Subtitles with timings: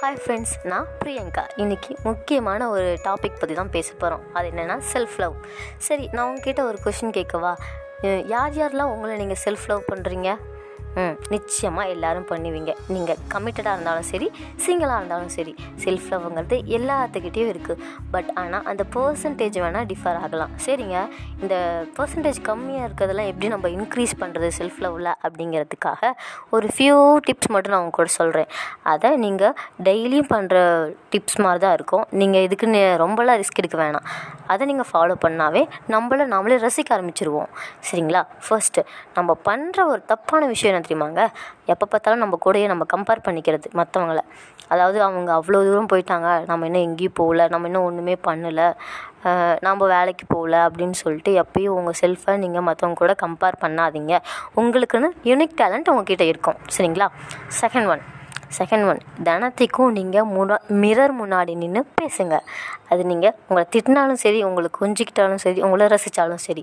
[0.00, 1.42] Hi friends நான் பிரியங்கா.
[1.56, 5.34] இன்றைக்கி முக்கியமான ஒரு டாபிக் பற்றி தான் பேச போகிறோம் அது என்னென்னா செல்ஃப் லவ்
[5.78, 7.52] சரி நான் உங்ககிட்ட ஒரு கொஷின் கேட்கவா?
[8.26, 10.28] யார் யாரெலாம் உங்களை நீங்கள் செல்ஃப் லவ் பண்ணுறீங்க
[10.96, 11.16] ம்.
[11.28, 12.72] நிச்சயமாக எல்லோரும் பண்ணுவீங்க.
[12.88, 14.30] நீங்கள் கமிட்டடாக இருந்தாலும் சரி
[14.66, 15.54] சிங்கிளாக இருந்தாலும் சரி
[15.84, 20.50] செல்ஃப் லவ்ங்கிறது எல்லாத்துக்கிட்டேயும் இருக்குது பட் ஆனால் அந்த பர்சன்டேஜ் வேணால் டிஃபர் ஆகலாம்.
[20.66, 21.08] சரிங்க?
[21.40, 26.12] இந்த பர்சன்டேஜ் கம்மியாக இருக்கிறதெல்லாம் எப்படி நம்ம இன்க்ரீஸ் பண்ணுறது செல்ஃப் லவ்வில் அப்படிங்கிறதுக்காக
[26.50, 28.46] ஒரு ஃபியூ டிப்ஸ் மட்டும் நான் உங்க கூட சொல்கிறேன்
[28.82, 29.54] அதை நீங்கள்
[29.84, 30.56] டெய்லியும் பண்ணுற
[31.10, 32.04] டிப்ஸ் மாதிரி தான் இருக்கும்.
[32.10, 34.06] நீங்கள் இதுக்குன்னு ரொம்பலாம் ரிஸ்க் எடுக்க வேணாம்.
[34.46, 37.50] அதை நீங்கள் ஃபாலோ பண்ணாவே நம்மள நாமளே ரசிக்க ஆரம்பிச்சிருவோம்.
[37.90, 38.24] சரிங்களா?
[38.48, 38.84] ஃபர்ஸ்ட்டு
[39.14, 41.22] நம்ம பண்ணுற ஒரு தப்பான விஷயம் என்ன தெரியுமாங்க?
[41.72, 44.20] எப்போ பார்த்தாலும் நம்ம கூடயே நம்ம கம்பேர் பண்ணிக்கிறது மற்றவங்கள
[44.72, 48.68] அதாவது அவங்க அவ்வளோ தூரம் போயிட்டாங்க நம்ம இன்னும் எங்கேயும் போகல நம்ம இன்னும் ஒன்றுமே பண்ணலை
[49.66, 54.14] நம்ம வேலைக்கு போகல அப்படின்னு சொல்லிட்டு எப்பயும் உங்கள் செல்ஃபை நீங்கள் மற்றவங்க கூட கம்பேர் பண்ணாதீங்க.
[54.60, 56.58] உங்களுக்குன்னு யூனிக் டேலண்ட் உங்ககிட்ட இருக்கும்.
[56.76, 57.08] சரிங்களா?
[57.60, 58.02] செகண்ட் ஒன்
[58.58, 62.36] செகண்ட் ஒன் தினத்துக்கும் நீங்கள் முன்னா மிரர் முன்னாடி நின்று பேசுங்க.
[62.92, 66.62] அது நீங்கள் உங்களை திட்டினாலும் சரி உங்களை கொஞ்சிக்கிட்டாலும் சரி உங்களை ரசித்தாலும் சரி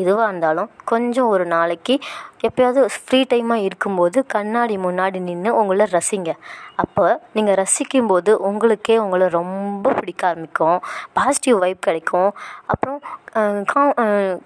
[0.00, 1.94] எதுவாக இருந்தாலும் கொஞ்சம் ஒரு நாளைக்கு
[2.46, 6.32] எப்போயாவது ஃப்ரீ டைமாக இருக்கும்போது கண்ணாடி முன்னாடி நின்று உங்களை ரசிங்க.
[6.82, 7.04] அப்போ
[7.36, 10.78] நீங்கள் ரசிக்கும்போது உங்களுக்கே உங்களை ரொம்ப பிடிக்க ஆரம்பிக்கும்.
[11.18, 12.30] பாசிட்டிவ் வைப் கிடைக்கும்.
[12.72, 13.00] அப்புறம்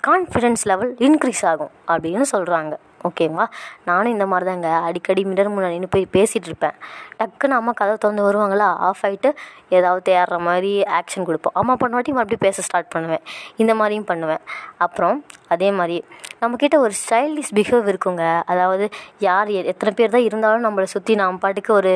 [0.08, 2.74] கான்ஃபிடென்ஸ் லெவல் இன்க்ரீஸ் ஆகும் அப்படின்னு சொல்கிறாங்க
[3.08, 3.46] ஓகேங்களா
[3.84, 6.76] நானும் இந்த மாதிரி தாங்க அடிக்கடி மிரர் முன்னாடி நின்று போய் பேசிகிட்டு இருப்பேன்
[7.18, 8.68] டக்குன்னு அம்மா கதவை திறந்து வருவாங்களா?
[8.88, 9.30] ஆஃப் ஆகிட்டு
[9.68, 11.54] ஏதாவது தேடுற மாதிரி ஆக்ஷன் கொடுப்போம்.
[11.54, 13.24] அம்மா பண்ணவாட்டி மறுபடியும் பேச ஸ்டார்ட் பண்ணுவேன்.
[13.56, 14.42] இந்த மாதிரியும் பண்ணுவேன்.
[14.78, 16.04] அப்புறம் அதே மாதிரி
[16.42, 18.24] நம்மக்கிட்ட ஒரு ஸ்டைலிஷ் பிஹேவ் இருக்குங்க.
[18.52, 18.84] அதாவது
[19.26, 21.92] யார் எத்தனை பேர் தான் இருந்தாலும் நம்மளை சுற்றி நாம் பாட்டுக்கு ஒரு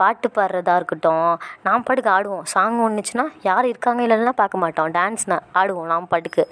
[0.00, 1.28] பாட்டு பாடுறதா இருக்கட்டும்.
[1.66, 2.44] நாம் பாட்டுக்கு ஆடுவோம்.
[2.52, 4.88] சாங் ஒன்றுச்சுன்னா யார் இருக்காங்க இல்லைன்னா பார்க்க மாட்டோம்.
[4.96, 6.44] டான்ஸ்னா ஆடுவோம் நாம் பாட்டுக்கு.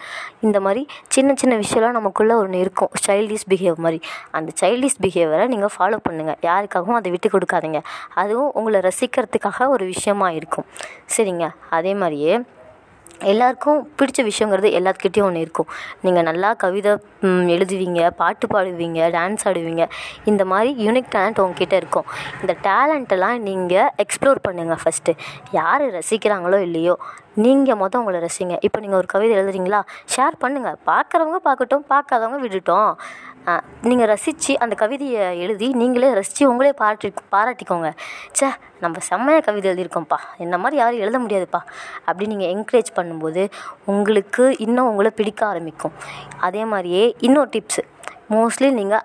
[0.46, 0.84] இந்த மாதிரி
[1.16, 2.92] சின்ன சின்ன விஷயம்லாம் நமக்குள்ளே ஒன்று இருக்கும்.
[3.06, 4.00] சைல்டிஷ் பிஹேவ் மாதிரி.
[4.38, 7.82] அந்த சைல்டிஷ் பிஹேவியரை நீங்கள் ஃபாலோ பண்ணுங்கள் யாருக்காகவும் அதை விட்டு கொடுக்காதீங்க.
[8.22, 10.68] அதுவும் உங்களை ரசிக்கிறதுக்காக ஒரு விஷயமா இருக்கும்.
[11.16, 11.48] சரிங்க?
[11.78, 12.36] அதே மாதிரியே
[13.32, 15.68] எல்லாருக்கும் பிடிச்ச விஷயங்கிறது எல்லாத்துக்கிட்டேயும் ஒன்று இருக்கும்.
[16.02, 16.92] நீங்கள் நல்லா கவிதை
[17.54, 19.86] எழுதுவீங்க பாட்டு பாடுவீங்க டான்ஸ் ஆடுவீங்க.
[20.24, 22.06] இந்த மாதிரி யூனிக் டேலண்ட் உங்ககிட்ட இருக்கும்.
[22.40, 25.14] இந்த டேலண்ட்டெல்லாம் நீங்கள் எக்ஸ்ப்ளோர் பண்ணுங்கள் ஃபஸ்ட்டு
[25.50, 26.96] யார் ரசிக்கிறாங்களோ இல்லையோ
[27.44, 28.54] நீங்கள் மொதல் உங்களை ரசிங்க.
[28.66, 29.80] இப்போ நீங்கள் ஒரு கவிதை எழுதுறீங்களா?
[30.14, 32.92] ஷேர் பண்ணுங்கள் பார்க்குறவங்க பார்க்கட்டும் பார்க்காதவங்க விட்டுட்டோம்.
[33.88, 37.90] நீங்கள் ரசித்து அந்த கவிதையை எழுதி நீங்களே ரசித்து உங்களே பாராட்டி பாராட்டிக்கோங்க.
[38.36, 38.48] ச்சே
[38.84, 40.18] நம்ம செம்மையாக கவிதை எழுதியிருக்கோம்ப்பா.
[40.44, 41.60] இந்த மாதிரி யாரும் எழுத முடியாதுப்பா.
[42.08, 43.44] அப்படி நீங்கள் என்கரேஜ் பண்ணும்போது
[43.94, 45.94] உங்களுக்கு இன்னும் உங்களை பிடிக்க ஆரம்பிக்கும்.
[46.48, 47.84] அதே மாதிரியே இன்னொரு டிப்ஸு
[48.30, 49.04] மோஸ்ட்லி நீங்கள்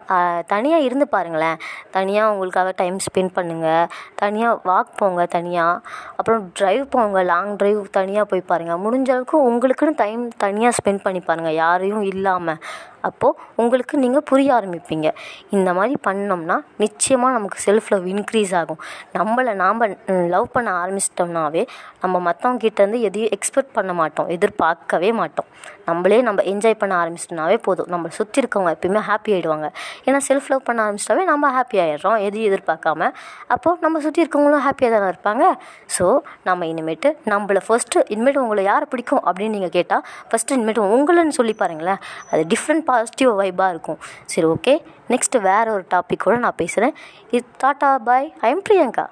[0.53, 1.57] தனியாக இருந்து பாருங்களேன்.
[1.91, 3.85] தனியாக உங்களுக்காக டைம் ஸ்பெண்ட் பண்ணுங்கள்
[4.15, 5.81] தனியாக வாக் போங்க தனியாக
[6.17, 11.19] அப்புறம் ட்ரைவ் போங்க லாங் ட்ரைவ் தனியாக போய் பாருங்கள் முடிஞ்ச அளவுக்கு உங்களுக்குன்னு டைம் தனியாக ஸ்பெண்ட் பண்ணி
[11.19, 12.59] பாருங்கள் யாரையும் இல்லாமல்
[13.09, 15.07] அப்போது உங்களுக்கு நீங்கள் புரிய ஆரம்பிப்பீங்க.
[15.57, 18.81] இந்த மாதிரி பண்ணோம்னா நிச்சயமாக நமக்கு செல்ஃப் லவ் இன்க்ரீஸ் ஆகும்.
[19.17, 19.81] நம்மளை நாம்
[20.35, 21.63] லவ் பண்ண ஆரம்பிச்சிட்டோம்னாவே
[22.03, 24.29] நம்ம மற்றவங்க கிட்டேருந்து எதையும் எக்ஸ்பெக்ட் பண்ண மாட்டோம்.
[24.37, 25.49] எதிர்பார்க்கவே மாட்டோம்.
[25.87, 27.87] நம்மளே நம்ம என்ஜாய் பண்ண ஆரம்பிச்சிட்டோம்னாவே போதும்.
[27.93, 29.67] நம்மளை சுற்றி இருக்கவங்க எப்பயுமே ஹாப்பி ஆகிடுவாங்க
[30.07, 33.09] ஏன்னா செல்ஃப் லவ் பண்ண ஆரம்பிச்சிட்டாவே நம்ம ஹாப்பி ஆகிடுறோம் எதையும் எதிர்பார்க்காம.
[33.53, 35.43] அப்போது நம்ம சுற்றி இருக்கவங்களும் ஹாப்பியாக தானே இருப்பாங்க.
[35.95, 36.05] ஸோ
[36.47, 41.55] நம்ம இனிமேட்டு நம்மளை ஃபஸ்ட்டு இனிமேட்டு உங்களை யாரை பிடிக்கும் அப்படின்னு நீங்கள் கேட்டால் ஃபஸ்ட்டு இனிமேட்டு உங்களைன்னு சொல்லி
[41.63, 41.99] பாருங்களேன்.
[42.31, 43.99] அது டிஃப்ரெண்ட் பாசிட்டிவ் வைபாக இருக்கும்.
[44.33, 44.75] சரி ஓகே
[45.13, 46.95] நெக்ஸ்ட்டு வேறு ஒரு டாபிக் கூட நான் பேசுகிறேன்
[47.35, 49.05] இது டாட்டா பாய் ஐ எம் பிரியங்கா